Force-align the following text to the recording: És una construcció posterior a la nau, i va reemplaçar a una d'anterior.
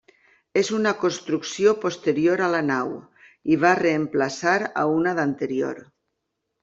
És 0.61 0.69
una 0.75 0.93
construcció 1.01 1.73
posterior 1.83 2.43
a 2.45 2.49
la 2.55 2.61
nau, 2.69 2.89
i 3.55 3.59
va 3.67 3.77
reemplaçar 3.83 4.59
a 4.85 4.87
una 5.01 5.15
d'anterior. 5.21 5.87